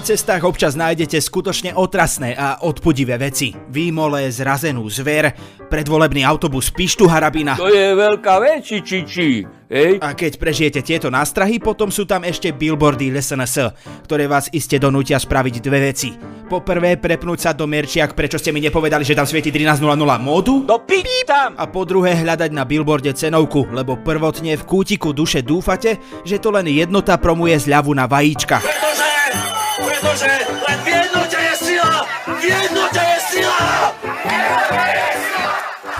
Na 0.00 0.08
cestách 0.08 0.48
občas 0.48 0.80
nájdete 0.80 1.20
skutočne 1.20 1.76
otrasné 1.76 2.32
a 2.32 2.64
odpudivé 2.64 3.20
veci. 3.20 3.52
Výmole, 3.52 4.32
zrazenú 4.32 4.88
zver, 4.88 5.28
predvolebný 5.68 6.24
autobus 6.24 6.72
pištu 6.72 7.04
harabina. 7.04 7.52
To 7.60 7.68
je 7.68 7.92
veľká 7.92 8.40
vec, 8.40 8.64
či, 8.64 8.80
či, 8.80 8.98
či. 9.04 9.44
Hej? 9.68 10.00
A 10.00 10.16
keď 10.16 10.40
prežijete 10.40 10.80
tieto 10.80 11.12
nástrahy, 11.12 11.60
potom 11.60 11.92
sú 11.92 12.08
tam 12.08 12.24
ešte 12.24 12.48
billboardy 12.48 13.12
SNS, 13.12 13.76
ktoré 14.08 14.24
vás 14.24 14.48
iste 14.56 14.80
donútia 14.80 15.20
spraviť 15.20 15.54
dve 15.60 15.92
veci. 15.92 16.16
Poprvé 16.48 16.96
prepnúť 16.96 17.38
sa 17.38 17.50
do 17.52 17.68
merčiak, 17.68 18.16
prečo 18.16 18.40
ste 18.40 18.56
mi 18.56 18.64
nepovedali, 18.64 19.04
že 19.04 19.12
tam 19.12 19.28
svieti 19.28 19.52
13.00 19.52 19.84
módu? 20.16 20.64
Do 20.64 20.80
pi... 20.80 21.04
tam! 21.28 21.60
A 21.60 21.68
po 21.68 21.84
druhé 21.84 22.16
hľadať 22.24 22.56
na 22.56 22.64
billboarde 22.64 23.12
cenovku, 23.12 23.68
lebo 23.68 24.00
prvotne 24.00 24.56
v 24.56 24.64
kútiku 24.64 25.12
duše 25.12 25.44
dúfate, 25.44 26.00
že 26.24 26.40
to 26.40 26.48
len 26.48 26.72
jednota 26.72 27.20
promuje 27.20 27.52
zľavu 27.60 27.92
na 27.92 28.08
vajíčka. 28.08 28.88
Pretože, 30.00 30.32
len 30.48 30.78
v 30.80 30.88
jednote 30.96 31.36
je 31.36 31.54
sila! 31.60 32.08
V 32.24 32.40
jednote 32.40 33.02
je 33.04 33.18
sila! 33.20 33.60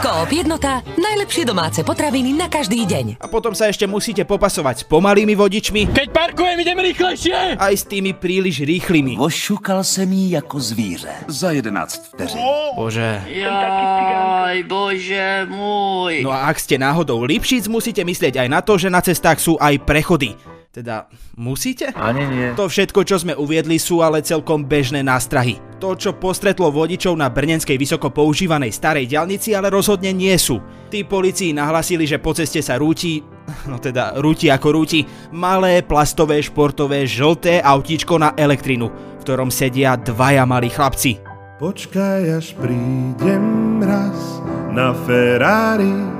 Koop 0.00 0.32
Jednota– 0.32 0.80
najlepšie 0.96 1.45
domáce 1.45 1.84
potraviny 1.84 2.32
na 2.32 2.48
každý 2.48 2.88
deň. 2.88 3.20
A 3.20 3.28
potom 3.28 3.52
sa 3.52 3.68
ešte 3.68 3.84
musíte 3.84 4.24
popasovať 4.24 4.80
s 4.80 4.84
pomalými 4.88 5.36
vodičmi, 5.36 5.92
Keď 5.92 6.08
parkujem, 6.16 6.56
idem 6.64 6.80
rýchlejšie! 6.80 7.60
aj 7.60 7.74
s 7.77 7.84
tými 7.84 8.16
príliš 8.16 8.64
rýchlymi. 8.64 9.20
Ošukal 9.20 9.84
jsem 9.84 10.08
jí 10.08 10.41
jako 10.41 10.56
zvíře. 10.60 11.12
Za 11.28 11.52
11 11.52 12.16
vteřin. 12.16 12.41
Bože. 12.80 13.20
Jaj, 13.28 14.64
bože 14.64 15.44
môj! 15.44 16.24
No 16.24 16.32
a 16.32 16.48
ak 16.48 16.56
ste 16.56 16.80
náhodou 16.80 17.20
Lipšic, 17.20 17.69
musíte 17.69 18.00
myslieť 18.00 18.41
aj 18.41 18.48
na 18.48 18.64
to, 18.64 18.80
že 18.80 18.88
na 18.88 19.05
cestách 19.05 19.36
sú 19.36 19.60
aj 19.60 19.77
prechody. 19.84 20.32
Teda, 20.70 21.10
musíte? 21.34 21.91
Ani 21.98 22.23
nie. 22.30 22.55
To 22.55 22.70
všetko, 22.70 23.02
čo 23.02 23.19
sme 23.19 23.34
uviedli, 23.34 23.74
sú 23.74 24.06
ale 24.06 24.23
celkom 24.23 24.62
bežné 24.62 25.02
nástrahy. 25.02 25.58
To, 25.83 25.98
čo 25.98 26.14
postretlo 26.14 26.70
vodičov 26.70 27.19
na 27.19 27.27
brnenskej 27.27 27.75
vysoko 27.75 28.14
používanej 28.14 28.70
starej 28.70 29.11
diaľnici, 29.11 29.50
ale 29.50 29.67
rozhodne 29.67 30.14
nie 30.14 30.31
sú. 30.39 30.62
Tí 30.86 31.03
policii 31.03 31.59
nahlasili, 31.59 32.06
že 32.06 32.22
po 32.22 32.39
ceste 32.39 32.62
sa 32.62 32.78
rúti, 32.78 33.19
no 33.67 33.83
teda 33.83 34.22
rúti 34.22 34.47
ako 34.47 34.69
rúti, 34.70 35.03
malé 35.34 35.83
plastové 35.83 36.39
športové 36.39 37.03
žlté 37.03 37.59
autíčko 37.59 38.22
na 38.22 38.31
elektrinu, 38.39 38.94
v 39.19 39.22
ktorom 39.27 39.50
sedia 39.50 39.98
dvaja 39.98 40.47
malí 40.47 40.70
chlapci. 40.70 41.19
Počkaj, 41.59 42.22
až 42.31 42.55
prídem 42.55 43.83
raz 43.83 44.39
na 44.70 44.94
Ferrari, 45.03 46.19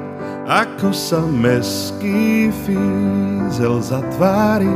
ako 0.51 0.91
sa 0.91 1.23
meský 1.23 2.51
fízel 2.67 3.79
zatvári. 3.79 4.67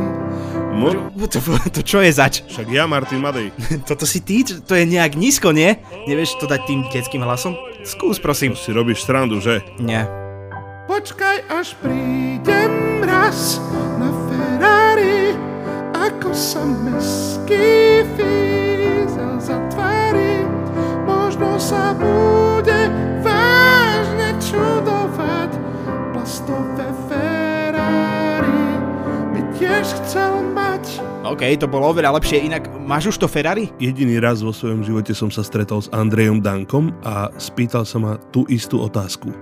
Mo- 0.71 1.11
To, 1.19 1.39
to 1.71 1.83
čo 1.83 1.99
je 1.99 2.15
zač? 2.15 2.47
Však 2.47 2.67
ja, 2.71 2.87
Martin 2.87 3.19
Madej. 3.19 3.51
Toto 3.91 4.07
si 4.07 4.23
ty? 4.23 4.47
To 4.47 4.75
je 4.75 4.87
nejak 4.87 5.19
nízko, 5.19 5.51
nie? 5.51 5.75
Nevieš 6.07 6.39
to 6.39 6.47
dať 6.47 6.63
tým 6.67 6.87
detským 6.91 7.23
hlasom? 7.23 7.59
Skús, 7.83 8.23
prosím. 8.23 8.55
Si 8.55 8.71
robíš 8.71 9.03
srandu, 9.03 9.43
že? 9.43 9.67
Nie. 9.83 10.07
Počkaj, 10.87 11.51
až 11.51 11.75
prídem 11.83 12.71
raz 13.03 13.59
na 13.99 14.11
Ferrari, 14.31 15.35
ako 15.91 16.31
sa 16.31 16.63
meský 16.63 16.94
OK, 31.35 31.59
to 31.59 31.67
bolo 31.67 31.91
oveľa 31.91 32.15
lepšie, 32.15 32.47
inak 32.47 32.71
máš 32.87 33.11
už 33.11 33.19
to 33.19 33.27
Ferrari? 33.27 33.67
Jediný 33.83 34.23
raz 34.23 34.39
vo 34.39 34.55
svojom 34.55 34.87
živote 34.87 35.11
som 35.19 35.35
sa 35.35 35.43
stretol 35.43 35.83
s 35.83 35.91
Andrejom 35.91 36.39
Dankom 36.39 36.95
a 37.03 37.27
spýtal 37.43 37.83
sa 37.83 37.99
ma 37.99 38.23
tú 38.31 38.47
istú 38.47 38.79
otázku. 38.79 39.35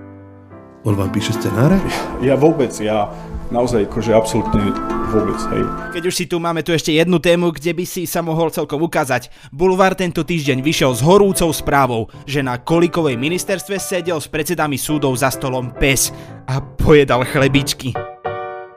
On 0.89 0.97
vám 0.97 1.13
píše 1.13 1.37
scenáre? 1.37 1.77
Ja 2.25 2.33
vôbec, 2.33 2.73
ja 2.81 3.13
naozaj 3.53 3.85
akože 3.85 4.09
absolútne 4.09 4.73
vôbec, 5.13 5.37
hej. 5.53 5.61
Keď 5.93 6.03
už 6.09 6.15
si 6.17 6.25
tu 6.25 6.41
máme 6.41 6.65
tu 6.65 6.73
ešte 6.73 6.89
jednu 6.89 7.21
tému, 7.21 7.53
kde 7.53 7.77
by 7.77 7.85
si 7.85 8.09
sa 8.09 8.25
mohol 8.25 8.49
celkom 8.49 8.81
ukázať. 8.81 9.29
Bulvár 9.53 9.93
tento 9.93 10.25
týždeň 10.25 10.65
vyšiel 10.65 10.97
s 10.97 11.05
horúcou 11.05 11.53
správou, 11.53 12.09
že 12.25 12.41
na 12.41 12.57
Kolikovej 12.57 13.21
ministerstve 13.21 13.77
sedel 13.77 14.17
s 14.17 14.25
predsedami 14.25 14.81
súdov 14.81 15.13
za 15.13 15.29
stolom 15.29 15.69
pes 15.77 16.09
a 16.49 16.57
pojedal 16.57 17.21
chlebičky. 17.21 18.12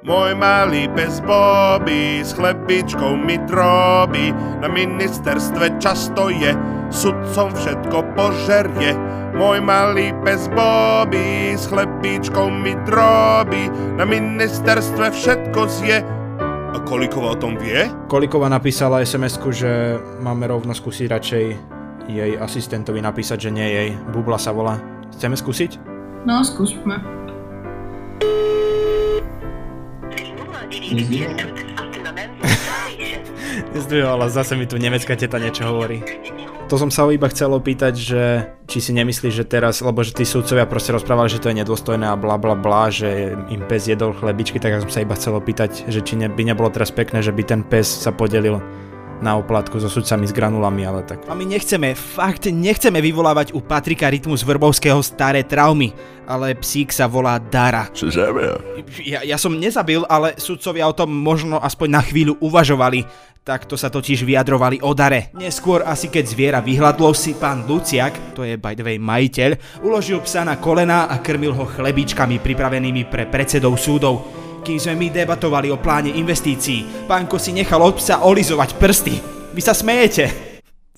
Môj 0.06 0.39
malý 0.39 0.87
pes 0.94 1.19
Bobby 1.19 2.22
s 2.22 2.31
chlebičkou 2.39 3.19
mi 3.19 3.43
drobí, 3.43 4.31
na 4.62 4.71
ministerstve 4.71 5.83
často 5.83 6.31
je, 6.31 6.55
sudcom 6.94 7.50
všetko 7.50 8.15
požerie. 8.15 8.95
Môj 9.34 9.59
malý 9.66 10.15
pes 10.22 10.47
Bobby 10.55 11.59
s 11.59 11.66
chlebičkou 11.66 12.47
mi 12.55 12.78
drobí, 12.87 13.66
na 13.99 14.06
ministerstve 14.06 15.11
všetko 15.11 15.61
zje. 15.75 15.99
A 16.71 16.78
Kolikova 16.87 17.34
o 17.34 17.41
tom 17.43 17.59
vie? 17.59 17.91
Kolikova 18.06 18.47
napísala 18.47 19.03
sms 19.03 19.43
že 19.50 19.99
máme 20.22 20.47
rovno 20.47 20.71
skúsiť 20.71 21.06
radšej 21.11 21.45
jej 22.06 22.33
asistentovi 22.39 23.03
napísať, 23.03 23.50
že 23.50 23.50
nie 23.50 23.66
jej. 23.66 23.91
Bubla 24.15 24.39
sa 24.39 24.55
volá. 24.55 24.78
Chceme 25.19 25.34
skúsiť? 25.34 25.83
No, 26.31 26.47
skúsme. 26.47 27.26
Nezdvihovala, 33.75 34.29
zase 34.37 34.57
mi 34.57 34.67
tu 34.69 34.77
nemecká 34.77 35.17
teta 35.17 35.41
niečo 35.41 35.65
hovorí. 35.69 36.03
To 36.67 36.75
som 36.75 36.91
sa 36.91 37.07
ho 37.07 37.15
iba 37.15 37.31
chcel 37.31 37.55
opýtať, 37.55 37.95
že 37.95 38.23
či 38.67 38.83
si 38.83 38.91
nemyslíš, 38.91 39.39
že 39.39 39.47
teraz, 39.47 39.79
lebo 39.87 40.03
že 40.03 40.11
tí 40.11 40.27
súdcovia 40.27 40.67
proste 40.67 40.91
rozprávali, 40.91 41.31
že 41.31 41.39
to 41.39 41.55
je 41.55 41.63
nedôstojné 41.63 42.11
a 42.11 42.19
bla 42.19 42.43
bla 42.43 42.59
bla, 42.59 42.91
že 42.91 43.39
im 43.55 43.63
pes 43.71 43.87
jedol 43.87 44.11
chlebičky, 44.11 44.59
tak 44.59 44.75
ja 44.75 44.83
som 44.83 44.91
sa 44.91 45.07
iba 45.07 45.15
chcel 45.15 45.39
opýtať, 45.39 45.87
že 45.87 46.03
či 46.03 46.19
ne, 46.19 46.27
by 46.27 46.43
nebolo 46.43 46.67
teraz 46.75 46.91
pekné, 46.91 47.23
že 47.23 47.31
by 47.31 47.43
ten 47.47 47.63
pes 47.63 47.87
sa 47.87 48.11
podelil 48.11 48.59
na 49.25 49.41
oplatku 49.41 49.81
so 49.81 49.88
sudcami 49.88 50.28
s 50.28 50.32
granulami, 50.32 50.84
ale 50.84 51.00
tak. 51.04 51.25
A 51.28 51.32
my 51.32 51.44
nechceme, 51.49 51.97
fakt 51.97 52.49
nechceme 52.53 53.00
vyvolávať 53.00 53.56
u 53.56 53.65
Patrika 53.65 54.12
Rytmus 54.12 54.44
Vrbovského 54.44 55.00
staré 55.00 55.41
traumy, 55.44 55.93
ale 56.28 56.53
psík 56.59 56.93
sa 56.93 57.09
volá 57.09 57.41
Dara. 57.41 57.88
Čože? 57.93 58.28
Ja, 59.04 59.25
ja 59.25 59.37
som 59.41 59.56
nezabil, 59.56 60.04
ale 60.06 60.37
sudcovia 60.37 60.84
o 60.84 60.97
tom 60.97 61.12
možno 61.12 61.56
aspoň 61.62 61.88
na 61.88 62.03
chvíľu 62.04 62.37
uvažovali. 62.44 63.09
Takto 63.47 63.78
sa 63.78 63.87
totiž 63.87 64.27
vyjadrovali 64.27 64.82
o 64.82 64.91
dare. 64.91 65.31
Neskôr 65.38 65.87
asi 65.87 66.10
keď 66.10 66.25
zviera 66.27 66.59
vyhľadlo 66.59 67.15
si 67.15 67.38
pán 67.38 67.62
Luciak, 67.62 68.34
to 68.34 68.43
je 68.43 68.59
by 68.59 68.75
the 68.75 68.83
way 68.83 68.98
majiteľ, 68.98 69.81
uložil 69.87 70.19
psa 70.27 70.43
na 70.43 70.59
kolená 70.59 71.06
a 71.06 71.22
krmil 71.22 71.54
ho 71.54 71.62
chlebičkami 71.62 72.43
pripravenými 72.43 73.06
pre 73.06 73.31
predsedov 73.31 73.78
súdov. 73.78 74.46
Kým 74.66 74.82
sme 74.82 74.99
my 74.99 75.15
debatovali 75.15 75.71
o 75.71 75.78
pláne 75.78 76.10
investícií, 76.10 77.06
pánko 77.06 77.38
si 77.38 77.54
nechal 77.54 77.78
od 77.78 78.03
psa 78.03 78.27
olizovať 78.27 78.75
prsty. 78.75 79.15
Vy 79.54 79.62
sa 79.62 79.71
smejete. 79.71 80.27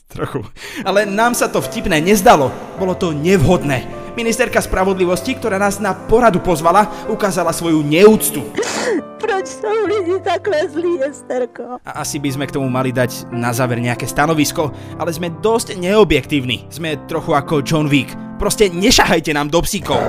Trochu. 0.08 0.40
Ale 0.88 1.04
nám 1.04 1.36
sa 1.36 1.52
to 1.52 1.60
vtipné 1.60 2.00
nezdalo. 2.00 2.48
Bolo 2.80 2.96
to 2.96 3.12
nevhodné. 3.12 3.84
Ministerka 4.16 4.64
spravodlivosti, 4.64 5.36
ktorá 5.36 5.60
nás 5.60 5.76
na 5.84 5.92
poradu 5.92 6.40
pozvala, 6.40 6.88
ukázala 7.12 7.52
svoju 7.52 7.84
neúctu. 7.84 8.40
Proč 9.20 9.60
sú 9.60 9.68
lidi 9.84 10.16
takhle 10.24 10.64
zlí, 10.72 11.04
Esterko? 11.04 11.76
A 11.84 12.00
asi 12.00 12.16
by 12.16 12.40
sme 12.40 12.48
k 12.48 12.56
tomu 12.56 12.72
mali 12.72 12.88
dať 12.88 13.28
na 13.28 13.52
záver 13.52 13.84
nejaké 13.84 14.08
stanovisko, 14.08 14.72
ale 14.96 15.12
sme 15.12 15.28
dosť 15.44 15.76
neobjektívni. 15.76 16.72
Sme 16.72 17.04
trochu 17.04 17.36
ako 17.36 17.60
John 17.60 17.84
Wick. 17.92 18.16
Proste 18.40 18.72
nešahajte 18.72 19.36
nám 19.36 19.52
do 19.52 19.60
psíkov. 19.60 20.00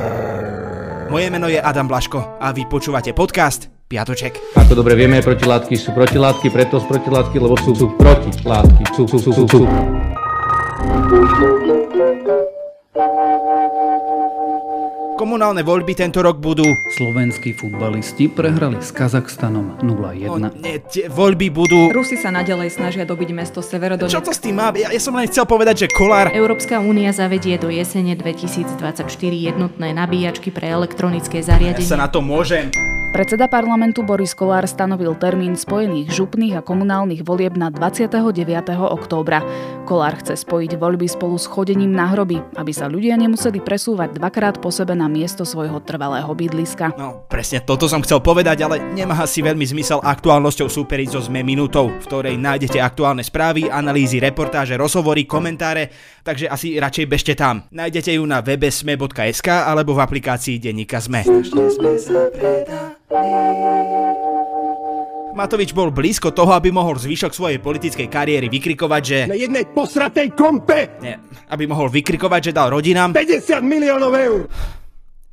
Moje 1.09 1.25
meno 1.33 1.49
je 1.49 1.57
Adam 1.57 1.89
Blaško 1.89 2.37
a 2.37 2.53
vy 2.53 2.69
počúvate 2.69 3.17
podcast 3.17 3.65
Piatoček. 3.89 4.53
Ako 4.53 4.77
dobre 4.77 4.93
vieme, 4.93 5.25
protilátky 5.25 5.73
sú 5.73 5.89
protilátky, 5.89 6.53
preto 6.53 6.77
sú 6.77 6.85
protilátky, 6.85 7.41
lebo 7.41 7.57
sú, 7.57 7.73
sú 7.73 7.97
protilátky. 7.97 8.93
Sú, 8.93 9.09
sú, 9.09 9.17
sú, 9.17 9.33
sú, 9.33 9.43
sú. 9.49 9.61
Komunálne 15.19 15.67
voľby 15.67 15.99
tento 15.99 16.23
rok 16.23 16.39
budú... 16.39 16.63
Slovenskí 16.95 17.51
futbalisti 17.51 18.31
prehrali 18.31 18.79
s 18.79 18.95
Kazachstanom 18.95 19.75
0-1. 19.83 20.31
No, 20.39 20.47
nie, 20.55 20.79
tie 20.79 21.11
voľby 21.11 21.51
budú... 21.51 21.91
Rusi 21.91 22.15
sa 22.15 22.31
nadalej 22.31 22.71
snažia 22.71 23.03
dobiť 23.03 23.35
mesto 23.35 23.59
Severodonetsk. 23.59 24.15
Čo 24.15 24.23
to 24.23 24.31
s 24.31 24.39
tým 24.39 24.55
má? 24.55 24.71
Ja, 24.79 24.95
ja 24.95 25.01
som 25.03 25.11
len 25.19 25.27
chcel 25.27 25.43
povedať, 25.43 25.83
že 25.83 25.87
Kolár... 25.91 26.31
Európska 26.31 26.79
únia 26.79 27.11
zavedie 27.11 27.59
do 27.59 27.67
jesene 27.67 28.15
2024 28.15 28.79
jednotné 29.19 29.91
nabíjačky 29.91 30.55
pre 30.55 30.71
elektronické 30.71 31.43
Ja 31.43 31.51
zariadenie. 31.51 31.83
sa 31.83 31.99
na 31.99 32.07
to 32.07 32.23
môžem. 32.23 32.71
Predseda 33.09 33.49
parlamentu 33.49 34.05
Boris 34.05 34.37
Kolár 34.37 34.69
stanovil 34.69 35.17
termín 35.17 35.57
spojených 35.57 36.13
župných 36.13 36.61
a 36.61 36.61
komunálnych 36.61 37.25
volieb 37.25 37.57
na 37.57 37.73
29. 37.73 38.21
októbra. 38.85 39.41
Kolár 39.89 40.21
chce 40.21 40.37
spojiť 40.37 40.77
voľby 40.77 41.09
spolu 41.09 41.33
s 41.33 41.49
chodením 41.49 41.89
na 41.89 42.05
hroby, 42.13 42.37
aby 42.53 42.69
sa 42.69 42.85
ľudia 42.85 43.17
nemuseli 43.17 43.65
presúvať 43.65 44.13
dvakrát 44.13 44.61
po 44.61 44.69
sebe 44.69 44.93
na 44.93 45.09
miesto 45.09 45.41
svojho 45.41 45.81
trvalého 45.81 46.29
bydliska. 46.29 46.93
No, 46.93 47.25
presne 47.25 47.65
toto 47.65 47.89
som 47.89 48.05
chcel 48.05 48.21
povedať, 48.21 48.61
ale 48.61 48.77
nemá 48.93 49.17
asi 49.25 49.41
veľmi 49.41 49.65
zmysel 49.65 50.05
aktuálnosťou 50.05 50.69
súperiť 50.69 51.17
so 51.17 51.19
ZME 51.25 51.41
minútou, 51.41 51.89
v 51.89 52.05
ktorej 52.05 52.37
nájdete 52.37 52.77
aktuálne 52.77 53.25
správy, 53.25 53.73
analýzy, 53.73 54.21
reportáže, 54.21 54.77
rozhovory, 54.77 55.25
komentáre, 55.25 55.89
takže 56.21 56.45
asi 56.45 56.77
radšej 56.77 57.05
bežte 57.09 57.33
tam. 57.33 57.65
Nájdete 57.73 58.13
ju 58.13 58.23
na 58.29 58.45
webe 58.45 58.69
sme.sk 58.69 59.49
alebo 59.49 59.97
v 59.97 60.05
aplikácii 60.05 60.61
Denníka 60.61 61.01
ZME. 61.01 61.25
Matovič 65.33 65.73
bol 65.73 65.89
blízko 65.89 66.29
toho, 66.29 66.53
aby 66.53 66.69
mohol 66.69 66.93
zvyšok 66.93 67.33
svojej 67.33 67.57
politickej 67.57 68.05
kariéry 68.05 68.53
vykrikovať, 68.53 69.01
že... 69.01 69.19
Na 69.25 69.33
jednej 69.33 69.65
posratej 69.65 70.37
kompe! 70.37 71.01
Nie, 71.01 71.17
aby 71.49 71.65
mohol 71.65 71.89
vykrikovať, 71.89 72.51
že 72.51 72.53
dal 72.53 72.69
rodinám... 72.69 73.17
50 73.17 73.65
miliónov 73.65 74.13
eur! 74.13 74.45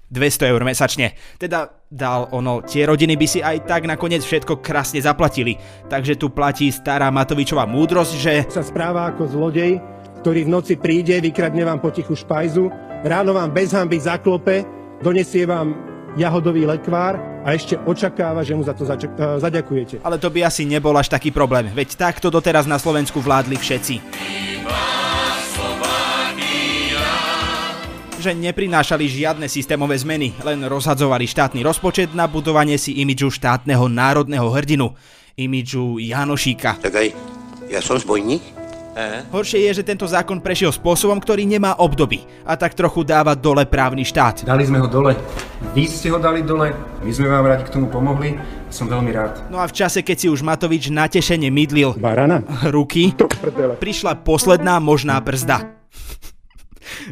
200 0.08 0.52
eur 0.56 0.62
mesačne. 0.64 1.12
Teda 1.36 1.68
dal 1.92 2.32
ono, 2.32 2.64
tie 2.64 2.88
rodiny 2.88 3.18
by 3.18 3.26
si 3.28 3.44
aj 3.44 3.68
tak 3.68 3.84
nakoniec 3.84 4.24
všetko 4.24 4.64
krásne 4.64 5.04
zaplatili. 5.04 5.60
Takže 5.92 6.16
tu 6.16 6.32
platí 6.32 6.72
stará 6.72 7.12
Matovičová 7.12 7.68
múdrosť, 7.68 8.12
že... 8.16 8.32
Sa 8.48 8.64
správa 8.64 9.12
ako 9.12 9.28
zlodej, 9.28 9.82
ktorý 10.24 10.48
v 10.48 10.52
noci 10.54 10.80
príde, 10.80 11.20
vykradne 11.20 11.66
vám 11.66 11.84
potichu 11.84 12.16
špajzu, 12.16 12.72
ráno 13.04 13.36
vám 13.36 13.52
bez 13.52 13.76
hamby 13.76 14.00
zaklope, 14.00 14.64
donesie 15.04 15.44
vám 15.44 15.95
jahodový 16.16 16.64
lekvár 16.64 17.20
a 17.44 17.52
ešte 17.52 17.76
očakáva, 17.84 18.40
že 18.40 18.56
mu 18.56 18.64
za 18.64 18.72
to 18.72 18.88
začak- 18.88 19.14
uh, 19.20 19.36
zaďakujete. 19.36 20.00
Ale 20.00 20.16
to 20.16 20.32
by 20.32 20.48
asi 20.48 20.64
nebol 20.64 20.96
až 20.96 21.12
taký 21.12 21.28
problém, 21.30 21.68
veď 21.70 21.94
takto 21.94 22.32
doteraz 22.32 22.64
na 22.64 22.80
Slovensku 22.80 23.20
vládli 23.20 23.60
všetci. 23.60 23.94
Že 28.16 28.32
neprinášali 28.32 29.06
žiadne 29.06 29.46
systémové 29.46 29.94
zmeny, 30.00 30.34
len 30.42 30.58
rozhadzovali 30.66 31.28
štátny 31.28 31.62
rozpočet 31.62 32.10
na 32.16 32.26
budovanie 32.26 32.74
si 32.80 32.98
imidžu 32.98 33.30
štátneho 33.30 33.86
národného 33.86 34.50
hrdinu, 34.50 34.96
imidžu 35.38 36.00
Janošíka. 36.02 36.80
Čakaj, 36.82 37.12
ja 37.70 37.78
som 37.84 38.00
zbojník? 38.00 38.55
Horšie 39.28 39.68
je, 39.68 39.82
že 39.82 39.84
tento 39.84 40.08
zákon 40.08 40.40
prešiel 40.40 40.72
spôsobom, 40.72 41.20
ktorý 41.20 41.44
nemá 41.44 41.76
obdoby 41.76 42.24
a 42.48 42.56
tak 42.56 42.72
trochu 42.72 43.04
dáva 43.04 43.36
dole 43.36 43.68
právny 43.68 44.08
štát. 44.08 44.48
Dali 44.48 44.64
sme 44.64 44.80
ho 44.80 44.88
dole. 44.88 45.12
Vy 45.76 45.84
ste 45.84 46.08
ho 46.08 46.16
dali 46.16 46.40
dole, 46.40 46.72
my 47.04 47.10
sme 47.12 47.28
vám 47.28 47.44
radi 47.44 47.68
k 47.68 47.74
tomu 47.76 47.92
pomohli. 47.92 48.40
Som 48.72 48.88
veľmi 48.88 49.12
rád. 49.12 49.46
No 49.52 49.60
a 49.62 49.68
v 49.68 49.76
čase, 49.76 50.02
keď 50.02 50.16
si 50.16 50.26
už 50.32 50.42
Matovič 50.42 50.90
natešene 50.90 51.52
mydlil 51.52 51.94
Barana? 52.00 52.42
ruky, 52.72 53.14
prišla 53.78 54.24
posledná 54.24 54.80
možná 54.82 55.20
brzda. 55.22 55.75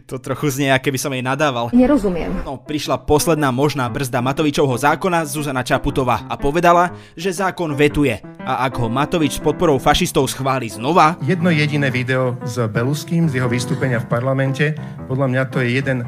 To 0.07 0.19
trochu 0.19 0.51
znie, 0.51 0.71
aké 0.71 0.91
by 0.91 0.99
som 1.01 1.13
jej 1.15 1.25
nadával. 1.25 1.71
Nerozumiem. 1.75 2.31
No, 2.45 2.61
prišla 2.61 3.03
posledná 3.03 3.51
možná 3.51 3.89
brzda 3.91 4.21
Matovičovho 4.21 4.77
zákona 4.79 5.25
Zuzana 5.25 5.63
Čaputová 5.67 6.27
a 6.29 6.35
povedala, 6.37 6.93
že 7.19 7.35
zákon 7.35 7.73
vetuje. 7.75 8.21
A 8.45 8.69
ak 8.69 8.77
ho 8.79 8.93
Matovič 8.93 9.39
s 9.39 9.43
podporou 9.43 9.81
fašistov 9.81 10.29
schváli 10.31 10.69
znova... 10.69 11.17
Jedno 11.25 11.49
jediné 11.49 11.89
video 11.89 12.37
s 12.45 12.61
Beluským 12.69 13.27
z 13.31 13.41
jeho 13.41 13.49
vystúpenia 13.49 13.99
v 14.03 14.11
parlamente, 14.11 14.77
podľa 15.09 15.27
mňa 15.31 15.43
to 15.49 15.59
je 15.65 15.69
jeden 15.81 15.99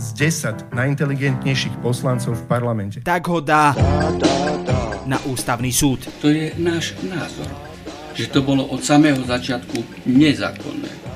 z 0.00 0.06
10 0.32 0.72
najinteligentnejších 0.72 1.82
poslancov 1.84 2.38
v 2.38 2.44
parlamente. 2.48 2.98
Tak 3.04 3.22
ho 3.28 3.44
dá 3.44 3.76
na 5.04 5.18
ústavný 5.28 5.68
súd. 5.74 6.06
To 6.24 6.30
je 6.30 6.54
náš 6.56 6.96
názor, 7.04 7.50
že 8.14 8.30
to 8.30 8.40
bolo 8.40 8.64
od 8.70 8.80
samého 8.80 9.20
začiatku 9.26 10.08
nezákonné. 10.08 11.09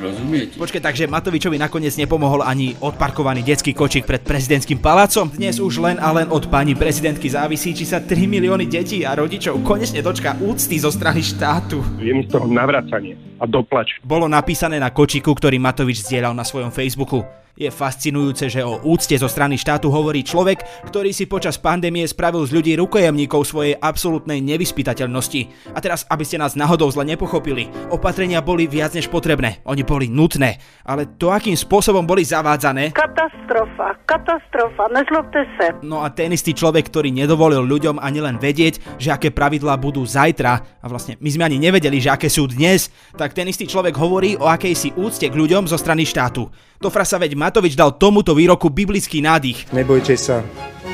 Rozumiete? 0.00 0.56
Počkaj, 0.56 0.80
takže 0.80 1.04
Matovičovi 1.04 1.60
nakoniec 1.60 1.92
nepomohol 2.00 2.40
ani 2.40 2.72
odparkovaný 2.80 3.44
detský 3.44 3.76
kočík 3.76 4.08
pred 4.08 4.24
prezidentským 4.24 4.80
palácom? 4.80 5.28
Dnes 5.28 5.60
už 5.60 5.76
len 5.76 6.00
a 6.00 6.08
len 6.16 6.32
od 6.32 6.48
pani 6.48 6.72
prezidentky 6.72 7.28
závisí, 7.28 7.76
či 7.76 7.84
sa 7.84 8.00
3 8.00 8.16
milióny 8.24 8.64
detí 8.64 9.04
a 9.04 9.12
rodičov 9.12 9.60
konečne 9.60 10.00
dočka 10.00 10.40
úcty 10.40 10.80
zo 10.80 10.88
strany 10.88 11.20
štátu. 11.20 11.84
Je 12.00 12.16
mi 12.16 12.24
z 12.24 12.32
toho 12.32 12.48
navracanie 12.48 13.20
a 13.36 13.44
doplač. 13.44 14.00
Bolo 14.00 14.24
napísané 14.24 14.80
na 14.80 14.88
kočiku, 14.88 15.36
ktorý 15.36 15.60
Matovič 15.60 16.08
zdieľal 16.08 16.32
na 16.32 16.48
svojom 16.48 16.72
Facebooku. 16.72 17.20
Je 17.58 17.68
fascinujúce, 17.68 18.46
že 18.46 18.62
o 18.62 18.78
úcte 18.86 19.12
zo 19.18 19.26
strany 19.26 19.58
štátu 19.58 19.90
hovorí 19.90 20.22
človek, 20.22 20.62
ktorý 20.86 21.10
si 21.10 21.26
počas 21.26 21.58
pandémie 21.58 22.06
spravil 22.06 22.46
z 22.46 22.54
ľudí 22.56 22.72
rukojemníkov 22.78 23.42
svojej 23.42 23.74
absolútnej 23.76 24.38
nevyspytateľnosti. 24.40 25.72
A 25.74 25.78
teraz, 25.82 26.06
aby 26.06 26.24
ste 26.24 26.38
nás 26.38 26.54
náhodou 26.54 26.88
zle 26.88 27.04
nepochopili, 27.04 27.68
opatrenia 27.90 28.40
boli 28.40 28.70
viac 28.70 28.94
než 28.94 29.10
potrebné, 29.10 29.60
oni 29.66 29.82
boli 29.82 30.06
nutné, 30.06 30.62
ale 30.86 31.10
to, 31.18 31.34
akým 31.34 31.58
spôsobom 31.58 32.06
boli 32.06 32.22
zavádzané... 32.22 32.94
Katastrofa, 32.96 33.98
katastrofa, 34.06 34.84
nezlobte 34.94 35.42
sa. 35.58 35.74
No 35.82 36.06
a 36.06 36.08
ten 36.08 36.30
istý 36.32 36.54
človek, 36.54 36.86
ktorý 36.86 37.10
nedovolil 37.10 37.66
ľuďom 37.66 37.98
ani 37.98 38.22
len 38.22 38.38
vedieť, 38.38 38.96
že 38.96 39.10
aké 39.12 39.34
pravidlá 39.34 39.76
budú 39.76 40.06
zajtra, 40.06 40.80
a 40.80 40.86
vlastne 40.88 41.20
my 41.20 41.28
sme 41.28 41.44
ani 41.50 41.58
nevedeli, 41.60 42.00
že 42.00 42.14
aké 42.14 42.30
sú 42.30 42.48
dnes, 42.48 42.88
tak 43.18 43.36
ten 43.36 43.50
istý 43.50 43.68
človek 43.68 43.92
hovorí 43.98 44.38
o 44.38 44.48
akejsi 44.48 44.96
úcte 44.96 45.28
k 45.28 45.34
ľuďom 45.34 45.68
zo 45.68 45.76
strany 45.76 46.08
štátu. 46.08 46.48
To 46.80 46.88
frasa 46.88 47.20
veď 47.20 47.36
Matovič 47.40 47.72
dal 47.72 47.96
tomuto 47.96 48.36
výroku 48.36 48.68
biblický 48.68 49.24
nádych. 49.24 49.72
Nebojte 49.72 50.12
sa, 50.20 50.44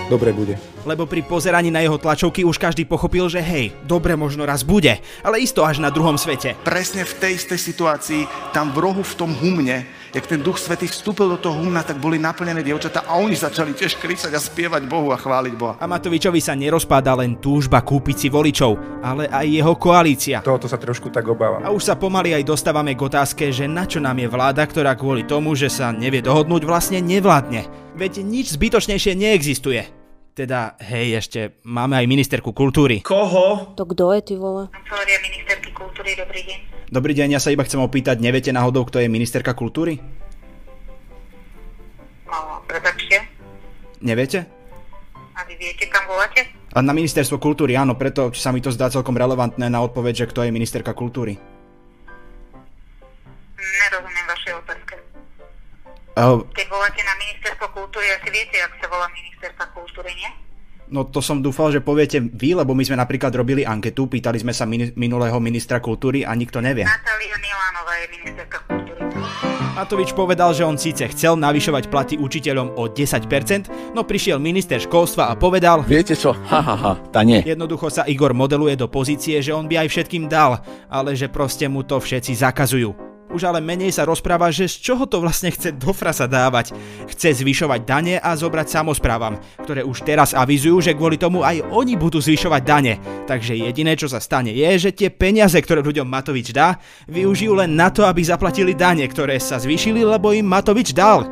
dobre 0.07 0.31
bude. 0.31 0.55
Lebo 0.87 1.03
pri 1.03 1.27
pozeraní 1.27 1.75
na 1.75 1.83
jeho 1.83 1.99
tlačovky 1.99 2.47
už 2.47 2.55
každý 2.63 2.87
pochopil, 2.87 3.27
že 3.27 3.43
hej, 3.43 3.75
dobre 3.83 4.15
možno 4.15 4.47
raz 4.47 4.63
bude, 4.63 5.03
ale 5.27 5.43
isto 5.43 5.67
až 5.67 5.83
na 5.83 5.91
druhom 5.91 6.15
svete. 6.15 6.55
Presne 6.63 7.03
v 7.03 7.19
tej 7.19 7.43
istej 7.43 7.59
situácii, 7.59 8.23
tam 8.55 8.71
v 8.71 8.79
rohu 8.79 9.03
v 9.03 9.17
tom 9.19 9.35
humne, 9.35 9.91
jak 10.17 10.25
ten 10.25 10.41
duch 10.41 10.57
svetý 10.57 10.89
vstúpil 10.89 11.29
do 11.29 11.37
toho 11.37 11.61
humna, 11.61 11.85
tak 11.85 12.01
boli 12.01 12.17
naplnené 12.17 12.65
dievčatá 12.65 13.05
a 13.05 13.21
oni 13.21 13.37
začali 13.37 13.77
tiež 13.77 14.01
krísať 14.01 14.33
a 14.33 14.41
spievať 14.41 14.89
Bohu 14.89 15.13
a 15.13 15.21
chváliť 15.21 15.55
Boha. 15.61 15.77
A 15.77 15.85
Matovičovi 15.85 16.41
sa 16.41 16.57
nerozpáda 16.57 17.13
len 17.13 17.37
túžba 17.37 17.85
kúpiť 17.85 18.17
si 18.17 18.29
voličov, 18.33 19.05
ale 19.05 19.29
aj 19.29 19.45
jeho 19.45 19.75
koalícia. 19.77 20.41
Tohoto 20.41 20.73
sa 20.73 20.81
trošku 20.81 21.13
tak 21.13 21.29
obávam. 21.29 21.61
A 21.61 21.69
už 21.69 21.93
sa 21.93 22.01
pomaly 22.01 22.33
aj 22.33 22.49
dostávame 22.49 22.97
k 22.97 23.05
otázke, 23.05 23.53
že 23.53 23.69
na 23.69 23.85
čo 23.85 24.01
nám 24.01 24.17
je 24.17 24.33
vláda, 24.33 24.65
ktorá 24.65 24.97
kvôli 24.97 25.29
tomu, 25.29 25.53
že 25.53 25.69
sa 25.69 25.93
nevie 25.93 26.25
dohodnúť, 26.25 26.65
vlastne 26.65 27.05
nevládne. 27.05 27.93
Veď 27.93 28.25
nič 28.25 28.57
zbytočnejšie 28.57 29.13
neexistuje. 29.13 30.06
Teda, 30.37 30.77
hej, 30.85 31.17
ešte 31.17 31.41
máme 31.65 31.97
aj 31.97 32.05
ministerku 32.05 32.53
kultúry. 32.53 33.01
Koho? 33.01 33.73
To 33.73 33.89
kto 33.89 34.13
je, 34.13 34.21
ty 34.21 34.35
vole? 34.37 34.69
Kancelária 34.69 35.17
ministerky 35.25 35.73
kultúry, 35.73 36.13
dobrý 36.13 36.45
deň. 36.45 36.59
Dobrý 36.93 37.13
deň, 37.17 37.29
ja 37.33 37.41
sa 37.41 37.49
iba 37.49 37.65
chcem 37.65 37.81
opýtať, 37.81 38.21
neviete 38.21 38.53
náhodou, 38.53 38.85
kto 38.85 39.01
je 39.01 39.09
ministerka 39.09 39.57
kultúry? 39.57 39.97
No, 42.29 42.61
prepačte. 42.69 43.25
Neviete? 44.05 44.45
A 45.33 45.41
vy 45.49 45.57
viete, 45.57 45.89
kam 45.89 46.05
voláte? 46.05 46.45
A 46.77 46.85
na 46.85 46.93
ministerstvo 46.93 47.41
kultúry, 47.41 47.73
áno, 47.73 47.97
preto 47.97 48.29
sa 48.37 48.53
mi 48.53 48.61
to 48.61 48.69
zdá 48.69 48.93
celkom 48.93 49.17
relevantné 49.17 49.73
na 49.73 49.81
odpoveď, 49.81 50.29
že 50.29 50.29
kto 50.37 50.45
je 50.45 50.53
ministerka 50.53 50.93
kultúry. 50.93 51.41
Nerozumiem. 53.57 54.27
Uh, 54.29 54.36
Keď 56.17 56.67
voláte 56.73 57.05
na 57.05 57.15
ministerstvo 57.21 57.67
kultúry, 57.77 58.09
asi 58.09 58.29
viete, 58.33 58.57
ak 58.65 58.81
sa 58.81 58.89
volá 58.89 59.05
ministerka 59.13 59.69
kultúry, 59.77 60.17
nie? 60.17 60.31
No 60.89 61.05
to 61.05 61.19
som 61.19 61.43
dúfal, 61.43 61.75
že 61.75 61.83
poviete 61.83 62.23
vy, 62.23 62.57
lebo 62.57 62.73
my 62.73 62.81
sme 62.87 62.97
napríklad 62.97 63.35
robili 63.35 63.67
anketu, 63.67 64.07
pýtali 64.07 64.39
sme 64.39 64.55
sa 64.55 64.65
min- 64.65 64.95
minulého 64.95 65.37
ministra 65.43 65.83
kultúry 65.83 66.23
a 66.23 66.33
nikto 66.33 66.63
nevie. 66.63 66.87
Natália 66.87 67.37
Milánová 67.37 67.93
je 68.01 68.07
ministerka 68.17 68.57
kultúry. 68.65 69.03
Matovič 69.77 70.17
povedal, 70.17 70.57
že 70.57 70.65
on 70.65 70.81
síce 70.81 71.05
chcel 71.13 71.37
navyšovať 71.37 71.93
platy 71.93 72.15
učiteľom 72.17 72.81
o 72.81 72.89
10%, 72.89 73.93
no 73.93 74.09
prišiel 74.09 74.41
minister 74.41 74.81
školstva 74.81 75.29
a 75.29 75.37
povedal 75.37 75.85
Viete 75.85 76.17
čo, 76.17 76.33
ha 76.33 76.61
ha 76.65 76.77
ha, 76.81 76.93
tá 77.13 77.21
nie. 77.21 77.45
Jednoducho 77.45 77.93
sa 77.93 78.09
Igor 78.09 78.33
modeluje 78.33 78.73
do 78.73 78.89
pozície, 78.89 79.37
že 79.45 79.53
on 79.53 79.69
by 79.69 79.85
aj 79.85 79.89
všetkým 79.93 80.33
dal, 80.33 80.65
ale 80.89 81.13
že 81.13 81.29
proste 81.29 81.69
mu 81.69 81.85
to 81.85 82.01
všetci 82.01 82.41
zakazujú. 82.41 83.06
Už 83.27 83.43
ale 83.43 83.59
menej 83.59 83.91
sa 83.91 84.07
rozpráva, 84.07 84.55
že 84.55 84.71
z 84.71 84.81
čoho 84.81 85.05
to 85.05 85.19
vlastne 85.19 85.51
chce 85.51 85.75
do 85.75 85.91
frasa 85.91 86.31
dávať. 86.31 86.73
Chce 87.11 87.43
zvyšovať 87.43 87.81
dane 87.83 88.15
a 88.23 88.33
zobrať 88.39 88.71
samozprávam, 88.71 89.43
ktoré 89.61 89.83
už 89.83 90.07
teraz 90.07 90.31
avizujú, 90.33 90.79
že 90.79 90.95
kvôli 90.95 91.19
tomu 91.19 91.43
aj 91.43 91.67
oni 91.75 91.99
budú 91.99 92.23
zvyšovať 92.23 92.63
dane. 92.63 92.95
Takže 93.27 93.59
jediné, 93.59 93.99
čo 93.99 94.07
sa 94.07 94.23
stane, 94.23 94.55
je, 94.55 94.89
že 94.89 94.91
tie 94.95 95.11
peniaze, 95.11 95.59
ktoré 95.59 95.83
ľuďom 95.83 96.07
Matovič 96.07 96.55
dá, 96.55 96.79
využijú 97.11 97.59
len 97.59 97.75
na 97.75 97.91
to, 97.91 98.07
aby 98.07 98.23
zaplatili 98.23 98.79
dane, 98.79 99.03
ktoré 99.05 99.43
sa 99.43 99.59
zvýšili, 99.59 100.07
lebo 100.07 100.31
im 100.31 100.47
Matovič 100.47 100.95
dal. 100.95 101.27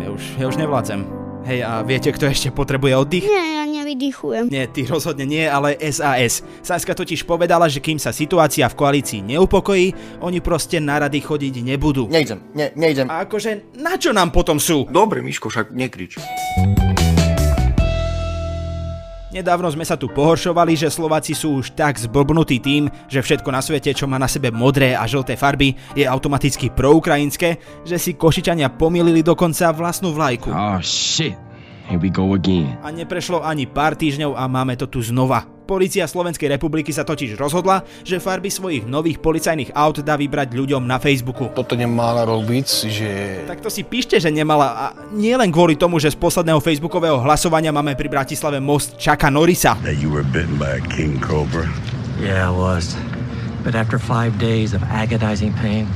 Ja 0.00 0.08
už, 0.12 0.22
ja 0.36 0.46
už 0.46 0.56
nevládzem. 0.60 1.19
Hej, 1.50 1.66
a 1.66 1.82
viete, 1.82 2.14
kto 2.14 2.30
ešte 2.30 2.54
potrebuje 2.54 2.94
oddych? 2.94 3.26
Nie, 3.26 3.58
ja 3.58 3.64
nevydychujem. 3.66 4.54
Nie, 4.54 4.70
ty 4.70 4.86
rozhodne 4.86 5.26
nie, 5.26 5.50
ale 5.50 5.74
SAS. 5.90 6.46
Saska 6.62 6.94
totiž 6.94 7.26
povedala, 7.26 7.66
že 7.66 7.82
kým 7.82 7.98
sa 7.98 8.14
situácia 8.14 8.70
v 8.70 8.78
koalícii 8.78 9.18
neupokojí, 9.34 10.22
oni 10.22 10.38
proste 10.38 10.78
na 10.78 11.02
rady 11.02 11.18
chodiť 11.18 11.66
nebudú. 11.66 12.06
Nejdem, 12.06 12.38
ne, 12.54 12.70
nejdem. 12.78 13.10
A 13.10 13.26
akože, 13.26 13.74
na 13.82 13.98
čo 13.98 14.14
nám 14.14 14.30
potom 14.30 14.62
sú? 14.62 14.86
Dobre, 14.94 15.26
Miško, 15.26 15.50
však 15.50 15.74
nekrič. 15.74 16.22
Nedávno 19.30 19.70
sme 19.70 19.86
sa 19.86 19.94
tu 19.94 20.10
pohoršovali, 20.10 20.74
že 20.74 20.90
Slováci 20.90 21.38
sú 21.38 21.62
už 21.62 21.78
tak 21.78 21.94
zblbnutí 21.94 22.58
tým, 22.58 22.90
že 23.06 23.22
všetko 23.22 23.54
na 23.54 23.62
svete, 23.62 23.94
čo 23.94 24.10
má 24.10 24.18
na 24.18 24.26
sebe 24.26 24.50
modré 24.50 24.98
a 24.98 25.06
žlté 25.06 25.38
farby, 25.38 25.78
je 25.94 26.02
automaticky 26.02 26.66
proukrajinské, 26.74 27.54
že 27.86 27.94
si 27.94 28.18
Košičania 28.18 28.74
pomýlili 28.74 29.22
dokonca 29.22 29.70
vlastnú 29.70 30.10
vlajku. 30.10 30.50
Oh 30.50 30.82
shit. 30.82 31.38
Here 31.86 32.02
we 32.02 32.10
go 32.10 32.34
again. 32.34 32.74
A 32.82 32.90
neprešlo 32.90 33.46
ani 33.46 33.70
pár 33.70 33.94
týždňov 33.94 34.34
a 34.34 34.50
máme 34.50 34.74
to 34.74 34.90
tu 34.90 34.98
znova. 34.98 35.46
Polícia 35.70 36.02
Slovenskej 36.02 36.50
republiky 36.50 36.90
sa 36.90 37.06
totiž 37.06 37.38
rozhodla, 37.38 37.86
že 38.02 38.18
farby 38.18 38.50
svojich 38.50 38.90
nových 38.90 39.22
policajných 39.22 39.70
aut 39.70 40.02
dá 40.02 40.18
vybrať 40.18 40.50
ľuďom 40.50 40.82
na 40.82 40.98
Facebooku. 40.98 41.46
Toto 41.54 41.78
nemala 41.78 42.26
robiť, 42.26 42.66
že... 42.90 43.10
Tak 43.46 43.62
to 43.62 43.70
si 43.70 43.86
píšte, 43.86 44.18
že 44.18 44.34
nemala 44.34 44.66
a 44.74 44.84
nie 45.14 45.30
len 45.38 45.54
kvôli 45.54 45.78
tomu, 45.78 46.02
že 46.02 46.10
z 46.10 46.18
posledného 46.18 46.58
facebookového 46.58 47.22
hlasovania 47.22 47.70
máme 47.70 47.94
pri 47.94 48.10
Bratislave 48.10 48.58
most 48.58 48.98
Čaka 48.98 49.30
Norisa. 49.30 49.78
That 49.86 50.02
you 50.02 50.10
were 50.10 50.26
bitten 50.26 50.58
by 50.58 50.82
a 50.82 50.84
king 50.90 51.22
cobra? 51.22 51.70
Yeah, 52.18 52.50
I 52.50 52.52
was. 52.52 52.98
But 53.62 53.78
after 53.78 54.02
five 54.02 54.42
days 54.42 54.74
of 54.74 54.82
agonizing 54.90 55.54
pain. 55.62 55.86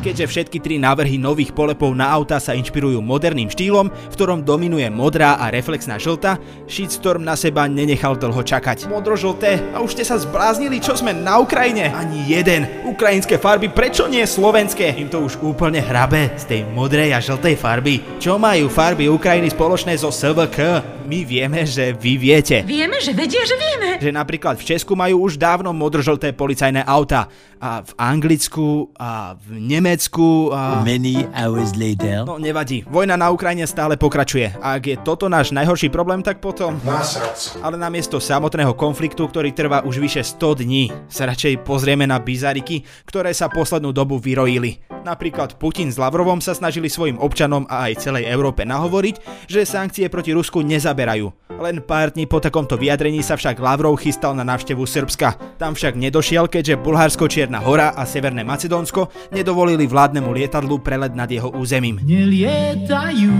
Keďže 0.00 0.26
všetky 0.26 0.58
tri 0.60 0.76
návrhy 0.76 1.16
nových 1.16 1.56
polepov 1.56 1.96
na 1.96 2.10
auta 2.10 2.36
sa 2.36 2.52
inšpirujú 2.52 3.00
moderným 3.00 3.48
štýlom, 3.48 3.88
v 3.88 4.14
ktorom 4.16 4.44
dominuje 4.44 4.88
modrá 4.92 5.40
a 5.40 5.48
reflexná 5.48 5.96
žlta, 5.96 6.36
shitstorm 6.66 7.24
na 7.24 7.38
seba 7.38 7.64
nenechal 7.70 8.18
dlho 8.18 8.40
čakať. 8.42 8.90
Modro-žlté 8.90 9.60
a 9.72 9.80
už 9.80 9.96
ste 9.96 10.04
sa 10.04 10.20
zbláznili, 10.20 10.82
čo 10.82 10.98
sme 10.98 11.16
na 11.16 11.40
Ukrajine? 11.40 11.94
Ani 11.94 12.26
jeden. 12.28 12.68
Ukrajinské 12.84 13.40
farby, 13.40 13.72
prečo 13.72 14.10
nie 14.10 14.26
slovenské? 14.26 14.98
Im 14.98 15.08
to 15.08 15.24
už 15.24 15.40
úplne 15.40 15.80
hrabe 15.80 16.34
z 16.36 16.44
tej 16.44 16.60
modrej 16.68 17.16
a 17.16 17.22
žltej 17.22 17.56
farby. 17.56 18.20
Čo 18.20 18.36
majú 18.36 18.68
farby 18.68 19.08
Ukrajiny 19.08 19.48
spoločné 19.54 19.96
so 19.96 20.12
SVK? 20.12 20.82
My 21.10 21.26
vieme, 21.26 21.66
že 21.66 21.90
vy 21.90 22.14
viete. 22.20 22.62
Vieme, 22.62 23.02
že 23.02 23.10
vedia, 23.10 23.42
že 23.42 23.58
vieme. 23.58 23.98
Že 23.98 24.14
napríklad 24.14 24.54
v 24.60 24.66
Česku 24.74 24.94
majú 24.94 25.26
už 25.26 25.40
dávno 25.40 25.74
modro-žlté 25.74 26.30
policajné 26.30 26.86
auta. 26.86 27.26
A 27.58 27.82
v 27.82 27.92
Anglicku 27.98 28.89
a 28.98 29.38
v 29.38 29.62
Nemecku 29.62 30.50
a... 30.50 30.82
Many 30.82 31.22
hours 31.36 31.78
later. 31.78 32.26
No 32.26 32.42
nevadí, 32.42 32.82
vojna 32.90 33.14
na 33.14 33.30
Ukrajine 33.30 33.68
stále 33.68 33.94
pokračuje. 33.94 34.58
A 34.58 34.76
ak 34.80 34.82
je 34.86 34.96
toto 35.00 35.30
náš 35.30 35.54
najhorší 35.54 35.92
problém, 35.92 36.24
tak 36.24 36.42
potom... 36.42 36.80
Nasrac. 36.82 37.56
Ale 37.62 37.78
namiesto 37.78 38.18
samotného 38.18 38.74
konfliktu, 38.74 39.22
ktorý 39.28 39.54
trvá 39.54 39.86
už 39.86 40.02
vyše 40.02 40.22
100 40.26 40.66
dní, 40.66 40.90
sa 41.06 41.30
radšej 41.30 41.62
pozrieme 41.62 42.08
na 42.08 42.18
bizariky, 42.18 42.82
ktoré 43.06 43.30
sa 43.30 43.46
poslednú 43.46 43.94
dobu 43.94 44.18
vyrojili. 44.18 44.82
Napríklad 45.00 45.56
Putin 45.56 45.88
s 45.88 45.96
Lavrovom 45.96 46.44
sa 46.44 46.52
snažili 46.52 46.92
svojim 46.92 47.16
občanom 47.16 47.64
a 47.66 47.88
aj 47.88 48.04
celej 48.04 48.28
Európe 48.28 48.68
nahovoriť, 48.68 49.48
že 49.48 49.64
sankcie 49.64 50.06
proti 50.12 50.36
Rusku 50.36 50.60
nezaberajú. 50.60 51.32
Len 51.60 51.84
pár 51.84 52.16
dní 52.16 52.24
po 52.24 52.40
takomto 52.40 52.80
vyjadrení 52.80 53.20
sa 53.20 53.36
však 53.36 53.60
Lavrov 53.60 54.00
chystal 54.00 54.32
na 54.32 54.44
návštevu 54.48 54.84
Srbska. 54.84 55.60
Tam 55.60 55.76
však 55.76 55.96
nedošiel, 55.96 56.48
keďže 56.48 56.80
Bulharsko, 56.80 57.28
Čierna 57.28 57.60
hora 57.60 57.92
a 57.92 58.08
Severné 58.08 58.44
Macedónsko 58.44 59.32
nedovolili 59.32 59.84
vládnemu 59.84 60.32
lietadlu 60.32 60.80
prelet 60.80 61.12
nad 61.12 61.28
jeho 61.28 61.52
územím. 61.52 62.00
Nelietajú. 62.00 63.32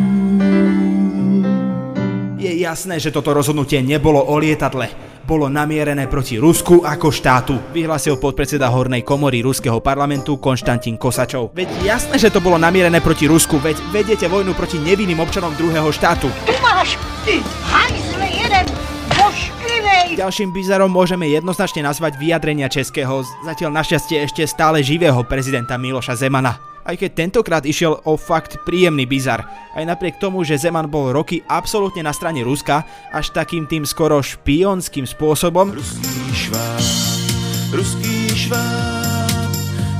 Je 2.41 2.49
jasné, 2.65 2.97
že 2.97 3.13
toto 3.13 3.37
rozhodnutie 3.37 3.85
nebolo 3.85 4.25
o 4.25 4.41
lietadle 4.41 5.11
bolo 5.31 5.47
namierené 5.47 6.11
proti 6.11 6.43
Rusku 6.43 6.83
ako 6.83 7.15
štátu, 7.15 7.55
vyhlásil 7.71 8.19
podpredseda 8.19 8.67
Hornej 8.67 9.07
komory 9.07 9.47
ruského 9.47 9.79
parlamentu 9.79 10.43
Konštantín 10.43 10.99
Kosačov. 10.99 11.55
Veď 11.55 11.71
jasné, 11.87 12.19
že 12.19 12.35
to 12.35 12.43
bolo 12.43 12.59
namierené 12.59 12.99
proti 12.99 13.31
Rusku, 13.31 13.63
veď 13.63 13.79
vediete 13.95 14.27
vojnu 14.27 14.59
proti 14.59 14.83
nevinným 14.83 15.23
občanom 15.23 15.55
druhého 15.55 15.87
štátu. 15.95 16.27
Tu 16.49 16.55
máš, 16.59 16.99
ty 17.23 17.39
hajzle 17.71 18.27
jeden. 18.27 18.67
Ďalším 20.11 20.51
bizarom 20.51 20.91
môžeme 20.91 21.31
jednoznačne 21.31 21.87
nazvať 21.87 22.19
vyjadrenia 22.19 22.67
českého, 22.67 23.23
zatiaľ 23.47 23.79
našťastie 23.79 24.27
ešte 24.27 24.43
stále 24.51 24.83
živého 24.83 25.23
prezidenta 25.23 25.79
Miloša 25.79 26.19
Zemana 26.19 26.70
aj 26.85 26.97
keď 27.01 27.11
tentokrát 27.13 27.65
išiel 27.67 28.01
o 28.05 28.17
fakt 28.17 28.61
príjemný 28.65 29.05
bizar. 29.05 29.45
Aj 29.77 29.85
napriek 29.85 30.19
tomu, 30.19 30.43
že 30.43 30.59
Zeman 30.59 30.91
bol 30.91 31.13
roky 31.13 31.45
absolútne 31.47 32.03
na 32.05 32.13
strane 32.15 32.43
Ruska, 32.43 32.85
až 33.13 33.31
takým 33.31 33.69
tým 33.69 33.85
skoro 33.85 34.21
špionským 34.21 35.05
spôsobom. 35.05 35.75
Ruský 35.77 36.17
šváb, 36.35 36.85
ruský 37.75 38.17
šváb, 38.35 39.53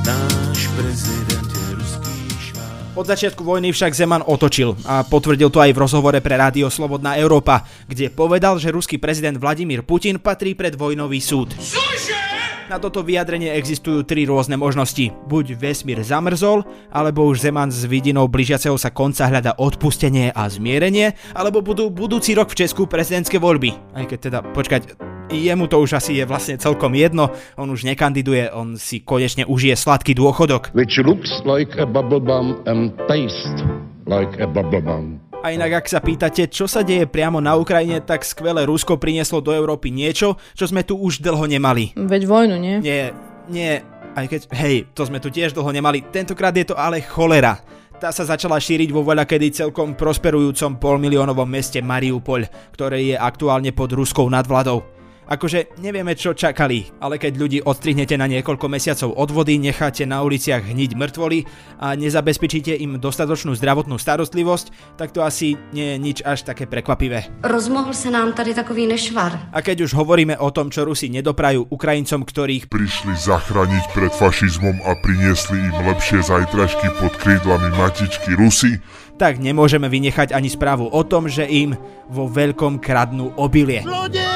náš 0.03 0.59
prezident 0.75 1.49
je 1.49 1.67
ruský 1.77 2.17
šváb. 2.51 2.97
Od 2.97 3.05
začiatku 3.07 3.41
vojny 3.45 3.71
však 3.71 3.95
Zeman 3.95 4.25
otočil 4.25 4.75
a 4.83 5.05
potvrdil 5.05 5.47
to 5.53 5.63
aj 5.63 5.71
v 5.71 5.81
rozhovore 5.81 6.19
pre 6.19 6.35
rádio 6.35 6.67
Slobodná 6.67 7.15
Európa, 7.15 7.63
kde 7.87 8.11
povedal, 8.11 8.59
že 8.59 8.73
ruský 8.73 8.99
prezident 8.99 9.37
Vladimír 9.39 9.85
Putin 9.85 10.19
patrí 10.19 10.57
pred 10.57 10.75
vojnový 10.75 11.19
súd. 11.23 11.53
Cože? 11.55 12.30
Na 12.71 12.79
toto 12.79 13.03
vyjadrenie 13.03 13.51
existujú 13.51 14.07
tri 14.07 14.23
rôzne 14.23 14.55
možnosti. 14.55 15.11
Buď 15.27 15.59
vesmír 15.59 16.07
zamrzol, 16.07 16.63
alebo 16.87 17.27
už 17.27 17.43
Zeman 17.43 17.67
s 17.67 17.83
vidinou 17.83 18.31
blížiaceho 18.31 18.79
sa 18.79 18.87
konca 18.87 19.27
hľada 19.27 19.59
odpustenie 19.59 20.31
a 20.31 20.47
zmierenie, 20.47 21.19
alebo 21.35 21.59
budú 21.59 21.91
budúci 21.91 22.31
rok 22.31 22.47
v 22.47 22.63
Česku 22.63 22.87
prezidentské 22.87 23.43
voľby. 23.43 23.75
Aj 23.91 24.07
keď 24.07 24.19
teda, 24.23 24.39
počkať, 24.55 24.95
jemu 25.27 25.67
to 25.67 25.83
už 25.83 25.99
asi 25.99 26.15
je 26.15 26.23
vlastne 26.23 26.55
celkom 26.63 26.95
jedno, 26.95 27.35
on 27.59 27.67
už 27.67 27.83
nekandiduje, 27.83 28.47
on 28.55 28.79
si 28.79 29.03
konečne 29.03 29.43
užije 29.43 29.75
sladký 29.75 30.15
dôchodok. 30.15 30.71
Which 30.71 30.95
looks 31.03 31.43
like 31.43 31.75
a 31.75 31.83
bubble 31.83 32.55
and 32.71 32.95
taste 33.11 33.67
like 34.07 34.31
a 34.39 34.47
bubble. 34.47 35.19
A 35.41 35.57
inak 35.57 35.81
ak 35.81 35.89
sa 35.89 35.97
pýtate, 35.97 36.45
čo 36.53 36.69
sa 36.69 36.85
deje 36.85 37.09
priamo 37.09 37.41
na 37.41 37.57
Ukrajine, 37.57 37.97
tak 37.97 38.21
skvelé 38.21 38.61
Rusko 38.61 39.01
prinieslo 39.01 39.41
do 39.41 39.49
Európy 39.49 39.89
niečo, 39.89 40.37
čo 40.53 40.69
sme 40.69 40.85
tu 40.85 40.93
už 41.01 41.17
dlho 41.17 41.49
nemali. 41.49 41.97
Veď 41.97 42.29
vojnu, 42.29 42.61
nie? 42.61 42.77
Nie, 42.77 43.09
nie, 43.49 43.81
aj 44.13 44.25
keď, 44.29 44.41
hej, 44.53 44.85
to 44.93 45.01
sme 45.09 45.17
tu 45.17 45.33
tiež 45.33 45.57
dlho 45.57 45.73
nemali, 45.73 46.05
tentokrát 46.13 46.53
je 46.53 46.69
to 46.69 46.77
ale 46.77 47.01
cholera. 47.01 47.57
Tá 47.97 48.13
sa 48.13 48.21
začala 48.21 48.61
šíriť 48.61 48.93
vo 48.93 49.01
voľa 49.01 49.25
kedy 49.25 49.65
celkom 49.65 49.97
prosperujúcom 49.97 50.77
polmiliónovom 50.77 51.49
meste 51.49 51.81
Mariupol, 51.81 52.45
ktoré 52.77 53.01
je 53.09 53.15
aktuálne 53.17 53.73
pod 53.73 53.97
ruskou 53.97 54.29
nadvladou. 54.29 55.00
Akože 55.31 55.79
nevieme, 55.79 56.11
čo 56.11 56.35
čakali, 56.35 56.91
ale 56.99 57.15
keď 57.15 57.33
ľudí 57.39 57.59
odstrihnete 57.63 58.19
na 58.19 58.27
niekoľko 58.27 58.67
mesiacov 58.67 59.15
od 59.15 59.31
vody, 59.31 59.55
necháte 59.63 60.03
na 60.03 60.19
uliciach 60.27 60.59
hniť 60.59 60.91
mŕtvoly 60.91 61.47
a 61.79 61.95
nezabezpečíte 61.95 62.75
im 62.75 62.99
dostatočnú 62.99 63.55
zdravotnú 63.55 63.95
starostlivosť, 63.95 64.99
tak 64.99 65.15
to 65.15 65.23
asi 65.23 65.55
nie 65.71 65.95
je 65.95 65.97
nič 66.03 66.17
až 66.27 66.43
také 66.43 66.67
prekvapivé. 66.67 67.31
Rozmohl 67.47 67.95
sa 67.95 68.11
nám 68.11 68.35
tady 68.35 68.51
takový 68.51 68.91
nešvar. 68.91 69.55
A 69.55 69.63
keď 69.63 69.87
už 69.87 69.95
hovoríme 69.95 70.35
o 70.35 70.51
tom, 70.51 70.67
čo 70.67 70.83
Rusi 70.83 71.07
nedoprajú 71.07 71.71
Ukrajincom, 71.71 72.27
ktorých 72.27 72.67
prišli 72.67 73.15
zachrániť 73.15 73.87
pred 73.95 74.11
fašizmom 74.11 74.83
a 74.83 74.99
priniesli 74.99 75.63
im 75.63 75.95
lepšie 75.95 76.27
zajtražky 76.27 76.91
pod 76.99 77.15
krídlami 77.15 77.71
matičky 77.79 78.35
Rusy, 78.35 78.83
tak 79.15 79.39
nemôžeme 79.39 79.87
vynechať 79.87 80.35
ani 80.35 80.51
správu 80.51 80.91
o 80.91 81.01
tom, 81.07 81.31
že 81.31 81.47
im 81.47 81.79
vo 82.11 82.27
veľkom 82.27 82.83
kradnú 82.83 83.31
obilie. 83.39 83.87
Zlodej! 83.87 84.30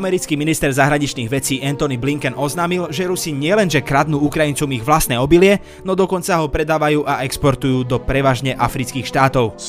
Americký 0.00 0.32
minister 0.32 0.72
zahraničných 0.72 1.28
vecí 1.28 1.60
Anthony 1.60 2.00
Blinken 2.00 2.32
oznámil, 2.32 2.88
že 2.88 3.04
Rusi 3.04 3.36
nielenže 3.36 3.84
kradnú 3.84 4.16
Ukrajincom 4.24 4.72
ich 4.72 4.80
vlastné 4.80 5.20
obilie, 5.20 5.60
no 5.84 5.92
dokonca 5.92 6.40
ho 6.40 6.48
predávajú 6.48 7.04
a 7.04 7.20
exportujú 7.20 7.84
do 7.84 8.00
prevažne 8.00 8.56
afrických 8.56 9.04
štátov. 9.04 9.60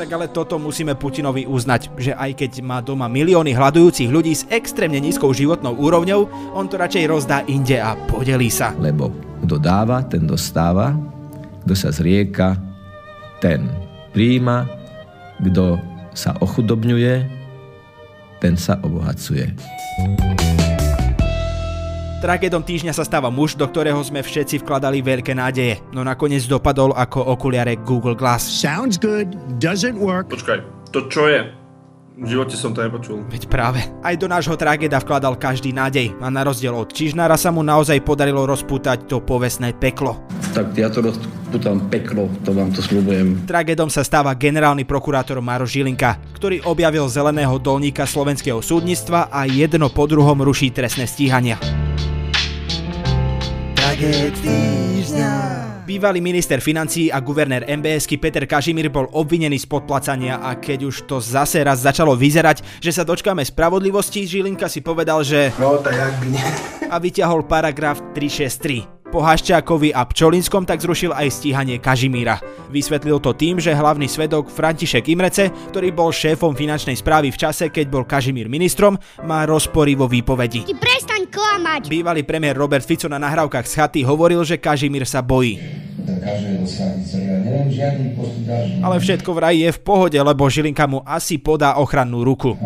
Tak 0.00 0.08
ale 0.08 0.32
toto 0.32 0.56
musíme 0.56 0.96
Putinovi 0.96 1.44
uznať, 1.44 1.92
že 2.00 2.16
aj 2.16 2.40
keď 2.40 2.64
má 2.64 2.80
doma 2.80 3.04
milióny 3.04 3.52
hľadujúcich 3.52 4.08
ľudí 4.08 4.32
s 4.32 4.48
extrémne 4.48 4.96
nízkou 4.96 5.28
životnou 5.36 5.76
úrovňou, 5.76 6.56
on 6.56 6.64
to 6.64 6.80
radšej 6.80 7.04
rozdá 7.04 7.44
inde 7.44 7.76
a 7.76 8.00
podelí 8.08 8.48
sa. 8.48 8.72
Lebo 8.80 9.12
kto 9.44 9.60
dáva, 9.60 10.00
ten 10.08 10.24
dostáva, 10.24 10.96
kto 11.68 11.76
sa 11.76 11.92
zrieka, 11.92 12.56
ten 13.44 13.68
príjima, 14.16 14.64
kto 15.36 15.76
sa 16.16 16.32
ochudobňuje, 16.40 17.43
ten 18.44 18.60
sa 18.60 18.76
obohacuje. 18.84 19.48
Tragédom 22.20 22.60
týždňa 22.60 22.92
sa 22.92 23.04
stáva 23.04 23.32
muž, 23.32 23.56
do 23.56 23.64
ktorého 23.64 24.00
sme 24.04 24.20
všetci 24.20 24.60
vkladali 24.60 25.00
veľké 25.00 25.32
nádeje, 25.32 25.80
no 25.96 26.04
nakoniec 26.04 26.44
dopadol 26.44 26.92
ako 26.92 27.24
okuliare 27.36 27.80
Google 27.80 28.16
Glass. 28.16 28.44
Sounds 28.44 29.00
good, 29.00 29.32
doesn't 29.56 29.96
work. 29.96 30.28
Počkaj, 30.28 30.60
to 30.92 31.08
čo 31.08 31.28
je? 31.28 31.63
V 32.14 32.30
živote 32.30 32.54
som 32.54 32.70
to 32.70 32.78
nepočul. 32.78 33.26
Veď 33.26 33.50
práve. 33.50 33.82
Aj 33.98 34.14
do 34.14 34.30
nášho 34.30 34.54
tragéda 34.54 35.02
vkladal 35.02 35.34
každý 35.34 35.74
nádej 35.74 36.14
a 36.22 36.30
na 36.30 36.46
rozdiel 36.46 36.70
od 36.70 36.86
Čižnára 36.94 37.34
sa 37.34 37.50
mu 37.50 37.66
naozaj 37.66 38.06
podarilo 38.06 38.46
rozpútať 38.46 39.10
to 39.10 39.18
povestné 39.18 39.74
peklo. 39.74 40.22
Tak 40.54 40.78
ja 40.78 40.86
to 40.94 41.10
rozpútam 41.10 41.90
peklo, 41.90 42.30
to 42.46 42.54
vám 42.54 42.70
to 42.70 42.78
slúbujem. 42.86 43.42
Tragédom 43.50 43.90
sa 43.90 44.06
stáva 44.06 44.30
generálny 44.38 44.86
prokurátor 44.86 45.42
Maro 45.42 45.66
Žilinka, 45.66 46.22
ktorý 46.38 46.62
objavil 46.62 47.10
zeleného 47.10 47.58
dolníka 47.58 48.06
slovenského 48.06 48.62
súdnictva 48.62 49.26
a 49.34 49.50
jedno 49.50 49.90
po 49.90 50.06
druhom 50.06 50.38
ruší 50.38 50.70
trestné 50.70 51.10
stíhania. 51.10 51.58
Tragéd 53.74 54.38
týždňa. 54.38 55.73
Bývalý 55.84 56.24
minister 56.24 56.64
financí 56.64 57.12
a 57.12 57.20
guvernér 57.20 57.68
MBSky 57.68 58.16
Peter 58.16 58.48
Kažimír 58.48 58.88
bol 58.88 59.04
obvinený 59.12 59.60
z 59.60 59.68
podplacania 59.68 60.40
a 60.40 60.56
keď 60.56 60.88
už 60.88 61.04
to 61.04 61.20
zase 61.20 61.60
raz 61.60 61.84
začalo 61.84 62.16
vyzerať, 62.16 62.80
že 62.80 62.88
sa 62.88 63.04
dočkáme 63.04 63.44
spravodlivosti, 63.44 64.24
Žilinka 64.24 64.64
si 64.72 64.80
povedal, 64.80 65.20
že... 65.20 65.52
No, 65.60 65.76
tak 65.84 65.92
jak 65.92 66.14
by 66.24 66.26
nie. 66.32 66.48
A 66.88 66.96
vyťahol 66.96 67.44
paragraf 67.44 68.00
363 68.16 68.94
po 69.14 69.22
Haščákovi 69.22 69.94
a 69.94 70.02
Pčolinskom 70.10 70.66
tak 70.66 70.82
zrušil 70.82 71.14
aj 71.14 71.30
stíhanie 71.30 71.78
Kažimíra. 71.78 72.42
Vysvetlil 72.74 73.22
to 73.22 73.30
tým, 73.30 73.62
že 73.62 73.70
hlavný 73.70 74.10
svedok 74.10 74.50
František 74.50 75.06
Imrece, 75.06 75.54
ktorý 75.70 75.94
bol 75.94 76.10
šéfom 76.10 76.58
finančnej 76.58 76.98
správy 76.98 77.30
v 77.30 77.38
čase, 77.38 77.70
keď 77.70 77.94
bol 77.94 78.02
Kažimír 78.02 78.50
ministrom, 78.50 78.98
má 79.22 79.46
rozpory 79.46 79.94
vo 79.94 80.10
výpovedi. 80.10 80.66
Ti 80.66 80.74
prestaň 80.74 81.30
klamať! 81.30 81.86
Bývalý 81.86 82.26
premiér 82.26 82.58
Robert 82.58 82.82
Fico 82.82 83.06
na 83.06 83.22
nahrávkach 83.22 83.70
z 83.70 83.72
chaty 83.78 84.00
hovoril, 84.02 84.42
že 84.42 84.58
Kažimír 84.58 85.06
sa 85.06 85.22
bojí. 85.22 85.73
Ale 88.84 88.96
všetko 89.00 89.30
vraj 89.32 89.56
je 89.56 89.70
v 89.72 89.80
pohode, 89.80 90.18
lebo 90.20 90.48
Žilinka 90.48 90.84
mu 90.84 91.00
asi 91.04 91.40
podá 91.40 91.80
ochrannú 91.80 92.24
ruku. 92.24 92.56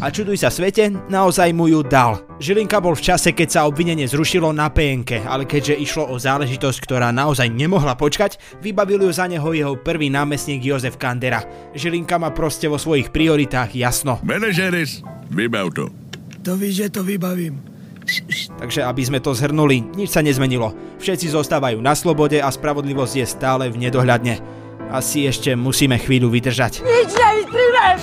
A 0.00 0.08
čuduj 0.08 0.40
sa 0.40 0.48
svete, 0.48 0.88
naozaj 1.12 1.52
mu 1.52 1.68
ju 1.68 1.84
dal. 1.84 2.24
Žilinka 2.40 2.80
bol 2.80 2.96
v 2.96 3.04
čase, 3.04 3.36
keď 3.36 3.48
sa 3.48 3.60
obvinenie 3.68 4.08
zrušilo 4.08 4.48
na 4.48 4.72
PNK, 4.72 5.28
ale 5.28 5.44
keďže 5.44 5.76
išlo 5.76 6.08
o 6.08 6.16
záležitosť, 6.16 6.78
ktorá 6.80 7.12
naozaj 7.12 7.52
nemohla 7.52 7.96
počkať, 8.00 8.40
vybavil 8.64 9.04
ju 9.04 9.10
za 9.12 9.28
neho 9.28 9.44
jeho 9.52 9.76
prvý 9.76 10.08
námestník 10.08 10.64
Jozef 10.64 10.96
Kandera. 10.96 11.44
Žilinka 11.76 12.16
má 12.16 12.32
proste 12.32 12.64
vo 12.64 12.80
svojich 12.80 13.12
prioritách 13.12 13.76
jasno. 13.76 14.16
Manažeris, 14.24 15.04
vybav 15.28 15.68
to. 15.76 15.92
To 16.48 16.56
víš, 16.56 16.88
že 16.88 16.96
to 16.96 17.04
vybavím. 17.04 17.60
Takže 18.58 18.84
aby 18.84 19.02
sme 19.06 19.18
to 19.22 19.32
zhrnuli, 19.32 19.80
nič 19.94 20.12
sa 20.12 20.20
nezmenilo. 20.20 20.74
Všetci 20.98 21.32
zostávajú 21.32 21.78
na 21.80 21.94
slobode 21.96 22.42
a 22.42 22.48
spravodlivosť 22.50 23.14
je 23.22 23.26
stále 23.26 23.64
v 23.70 23.80
nedohľadne. 23.86 24.42
Asi 24.90 25.30
ešte 25.30 25.54
musíme 25.54 25.96
chvíľu 26.02 26.34
vydržať. 26.34 26.82
Nič 26.82 27.10
nevystrívam! 27.14 27.96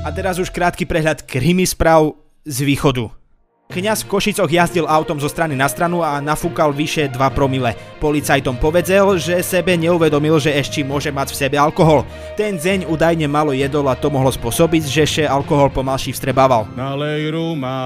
A 0.00 0.08
teraz 0.16 0.40
už 0.40 0.48
krátky 0.48 0.88
prehľad 0.88 1.28
krimi 1.28 1.68
správ 1.68 2.16
z 2.48 2.64
východu. 2.64 3.19
Kňaz 3.70 4.02
v 4.02 4.10
Košicoch 4.10 4.50
jazdil 4.50 4.82
autom 4.82 5.22
zo 5.22 5.30
strany 5.30 5.54
na 5.54 5.70
stranu 5.70 6.02
a 6.02 6.18
nafúkal 6.18 6.74
vyše 6.74 7.06
2 7.06 7.14
promile. 7.30 7.78
Policajtom 8.02 8.58
povedzel, 8.58 9.14
že 9.14 9.46
sebe 9.46 9.78
neuvedomil, 9.78 10.42
že 10.42 10.50
ešte 10.50 10.82
môže 10.82 11.14
mať 11.14 11.30
v 11.30 11.38
sebe 11.38 11.54
alkohol. 11.54 12.02
Ten 12.34 12.58
deň 12.58 12.90
údajne 12.90 13.30
malo 13.30 13.54
jedol 13.54 13.86
a 13.86 13.94
to 13.94 14.10
mohlo 14.10 14.34
spôsobiť, 14.34 14.82
že 14.90 15.06
še 15.06 15.22
alkohol 15.22 15.70
pomalší 15.70 16.10
vstrebával. 16.10 16.66
Nalej 16.74 17.30
ruma, 17.30 17.78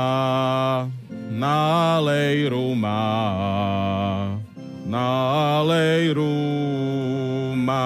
nalej 1.28 2.48
ruma, 2.48 3.00
nalej 4.88 6.16
ruma. 6.16 7.84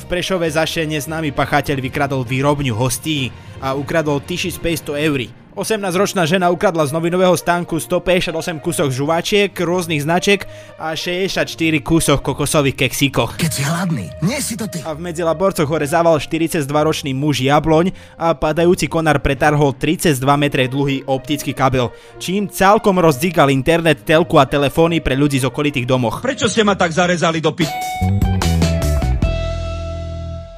V 0.00 0.04
Prešove 0.08 0.48
zaše 0.48 0.88
neznámy 0.88 1.28
pachateľ 1.36 1.76
vykradol 1.76 2.24
výrobňu 2.24 2.72
hostí 2.72 3.28
a 3.60 3.76
ukradol 3.76 4.24
1500 4.24 4.96
eur. 4.96 5.44
18-ročná 5.56 6.28
žena 6.28 6.52
ukradla 6.52 6.84
z 6.84 6.92
novinového 6.92 7.32
stánku 7.32 7.80
158 7.80 8.60
kusov 8.60 8.92
žuvačiek, 8.92 9.48
rôznych 9.56 10.04
značiek 10.04 10.44
a 10.76 10.92
64 10.92 11.48
kusov 11.80 12.20
kokosových 12.20 12.84
keksíkoch. 12.84 13.40
Keď 13.40 13.50
si 13.50 13.62
hladný, 13.64 14.12
nie 14.20 14.36
si 14.44 14.52
to 14.52 14.68
ty. 14.68 14.84
A 14.84 14.92
v 14.92 15.00
medzilaborcoch 15.00 15.64
hore 15.64 15.88
zával 15.88 16.20
42-ročný 16.20 17.16
muž 17.16 17.40
jabloň 17.40 17.96
a 18.20 18.36
padajúci 18.36 18.84
konár 18.84 19.24
pretarhol 19.24 19.72
32 19.72 20.20
metre 20.36 20.68
dlhý 20.68 21.08
optický 21.08 21.56
kabel, 21.56 21.88
čím 22.20 22.52
celkom 22.52 23.00
rozdígal 23.00 23.48
internet, 23.48 24.04
telku 24.04 24.36
a 24.36 24.44
telefóny 24.44 25.00
pre 25.00 25.16
ľudí 25.16 25.40
z 25.40 25.48
okolitých 25.48 25.88
domoch. 25.88 26.20
Prečo 26.20 26.52
ste 26.52 26.68
ma 26.68 26.76
tak 26.76 26.92
zarezali 26.92 27.40
do 27.40 27.56
pi... 27.56 27.64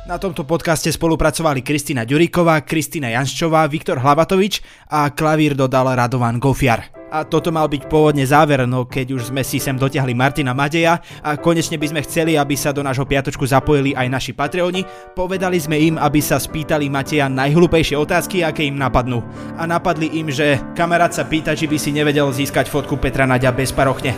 Na 0.08 0.16
tomto 0.16 0.40
podcaste 0.40 0.88
spolupracovali 0.88 1.60
Kristina 1.60 2.00
Ďuríková, 2.00 2.64
Kristina 2.64 3.12
Janščová, 3.12 3.68
Viktor 3.68 4.00
Hlavatovič 4.00 4.64
a 4.88 5.12
klavír 5.12 5.52
dodal 5.52 5.92
Radovan 5.92 6.40
Gofiar. 6.40 6.88
A 7.12 7.28
toto 7.28 7.52
mal 7.52 7.68
byť 7.68 7.92
pôvodne 7.92 8.24
záver, 8.24 8.64
no 8.64 8.88
keď 8.88 9.20
už 9.20 9.28
sme 9.28 9.44
si 9.44 9.60
sem 9.60 9.76
dotiahli 9.76 10.16
Martina 10.16 10.56
Madeja 10.56 11.04
a 11.20 11.36
konečne 11.36 11.76
by 11.76 11.92
sme 11.92 12.00
chceli, 12.08 12.40
aby 12.40 12.56
sa 12.56 12.72
do 12.72 12.80
nášho 12.80 13.04
piatočku 13.04 13.44
zapojili 13.44 13.92
aj 13.92 14.08
naši 14.08 14.32
Patreoni, 14.32 14.80
povedali 15.12 15.60
sme 15.60 15.76
im, 15.76 16.00
aby 16.00 16.24
sa 16.24 16.40
spýtali 16.40 16.88
Mateja 16.88 17.28
najhlúpejšie 17.28 18.00
otázky, 18.00 18.40
aké 18.40 18.64
im 18.64 18.80
napadnú. 18.80 19.20
A 19.60 19.68
napadli 19.68 20.08
im, 20.16 20.32
že 20.32 20.56
kamarát 20.72 21.12
sa 21.12 21.28
pýta, 21.28 21.52
či 21.52 21.68
by 21.68 21.76
si 21.76 21.92
nevedel 21.92 22.32
získať 22.32 22.72
fotku 22.72 22.96
Petra 22.96 23.28
Naďa 23.28 23.52
bezparochne. 23.52 24.16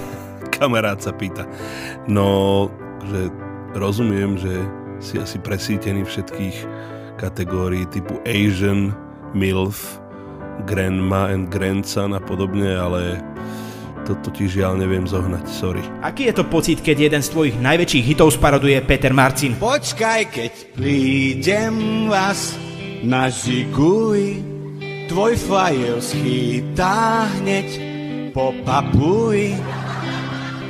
Kamarát 0.54 1.02
sa 1.02 1.10
pýta. 1.10 1.50
No, 2.06 2.70
že 3.10 3.26
rozumiem, 3.74 4.38
že 4.38 4.54
si 5.00 5.16
asi 5.16 5.40
presítený 5.40 6.04
všetkých 6.04 6.56
kategórií 7.16 7.88
typu 7.88 8.20
Asian, 8.28 8.92
MILF, 9.32 10.00
Grandma 10.68 11.32
and 11.32 11.48
Grandson 11.48 12.12
a 12.12 12.20
podobne, 12.20 12.76
ale 12.76 13.20
to 14.04 14.16
totiž 14.20 14.60
žiaľ 14.60 14.80
neviem 14.80 15.04
zohnať, 15.08 15.44
sorry. 15.48 15.84
Aký 16.04 16.28
je 16.28 16.34
to 16.36 16.44
pocit, 16.48 16.80
keď 16.84 17.12
jeden 17.12 17.22
z 17.24 17.32
tvojich 17.32 17.56
najväčších 17.60 18.04
hitov 18.04 18.32
sparoduje 18.32 18.80
Peter 18.84 19.12
Marcin? 19.12 19.56
Počkaj, 19.56 20.20
keď 20.28 20.52
prídem 20.76 22.06
vás 22.08 22.56
na 23.00 23.32
žiguj, 23.32 24.40
tvoj 25.08 25.32
flyer 25.36 25.96
schytá 26.00 27.28
hneď 27.40 27.68
po 28.36 28.52
papuj. 28.64 29.56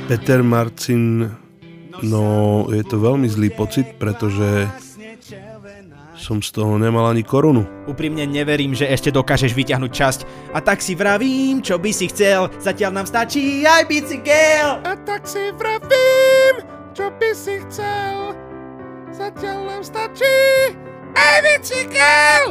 Peter 0.07 0.43
Marcin 0.43 1.31
No, 2.01 2.65
je 2.69 2.81
to 2.81 2.97
veľmi 2.97 3.29
zlý 3.29 3.53
pocit, 3.53 3.97
pretože 4.01 4.65
som 6.21 6.37
z 6.37 6.53
toho 6.53 6.77
nemal 6.77 7.09
ani 7.09 7.25
korunu. 7.25 7.65
Úprimne 7.89 8.29
neverím, 8.29 8.77
že 8.77 8.85
ešte 8.85 9.09
dokážeš 9.09 9.57
vyťahnuť 9.57 9.91
časť. 9.91 10.19
A 10.53 10.61
tak 10.61 10.81
si 10.85 10.93
vravím, 10.93 11.65
čo 11.65 11.81
by 11.81 11.89
si 11.89 12.13
chcel, 12.13 12.53
zatiaľ 12.61 13.01
nám 13.01 13.07
stačí 13.09 13.65
aj 13.65 13.89
bicykel. 13.89 14.85
A 14.85 14.93
tak 15.01 15.25
si 15.25 15.49
vravím, 15.57 16.61
čo 16.93 17.09
by 17.09 17.29
si 17.33 17.57
chcel, 17.65 18.37
zatiaľ 19.09 19.57
nám 19.65 19.81
stačí 19.81 20.37
aj 21.17 21.37
bicykel. 21.41 22.43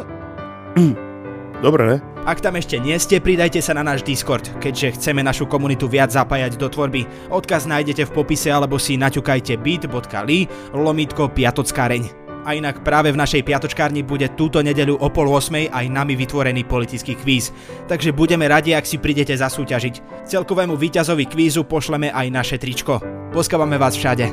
Dobre, 1.65 1.83
ne? 1.87 2.10
Ak 2.31 2.39
tam 2.39 2.55
ešte 2.55 2.79
nie 2.79 2.95
ste, 2.95 3.19
pridajte 3.19 3.59
sa 3.59 3.75
na 3.75 3.83
náš 3.83 4.07
Discord, 4.07 4.47
keďže 4.63 4.95
chceme 4.95 5.19
našu 5.19 5.51
komunitu 5.51 5.91
viac 5.91 6.15
zapájať 6.15 6.63
do 6.63 6.71
tvorby. 6.71 7.03
Odkaz 7.27 7.67
nájdete 7.67 8.07
v 8.07 8.15
popise 8.15 8.55
alebo 8.55 8.79
si 8.79 8.95
naťukajte 8.95 9.59
bit.ly 9.59 10.47
lomitko 10.71 11.27
piatockáreň. 11.35 12.07
A 12.47 12.55
inak 12.55 12.87
práve 12.87 13.11
v 13.11 13.19
našej 13.19 13.43
piatočkárni 13.43 14.07
bude 14.07 14.31
túto 14.39 14.63
nedeľu 14.63 15.03
o 15.03 15.11
pol 15.11 15.27
8 15.27 15.75
aj 15.75 15.91
nami 15.91 16.15
vytvorený 16.15 16.71
politický 16.71 17.19
kvíz. 17.19 17.51
Takže 17.91 18.15
budeme 18.15 18.47
radi, 18.47 18.79
ak 18.79 18.87
si 18.87 19.03
prídete 19.03 19.35
zasúťažiť. 19.35 20.23
Celkovému 20.23 20.79
víťazovi 20.79 21.27
kvízu 21.27 21.67
pošleme 21.67 22.15
aj 22.15 22.27
naše 22.31 22.57
tričko. 22.63 23.03
Poskávame 23.35 23.75
vás 23.75 23.99
všade. 23.99 24.31